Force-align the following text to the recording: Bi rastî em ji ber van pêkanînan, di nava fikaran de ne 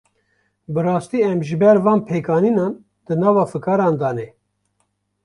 Bi 0.73 0.79
rastî 0.87 1.19
em 1.31 1.39
ji 1.47 1.55
ber 1.61 1.77
van 1.85 1.99
pêkanînan, 2.07 2.73
di 3.05 3.13
nava 3.21 3.45
fikaran 3.53 3.95
de 4.01 4.11
ne 4.17 4.27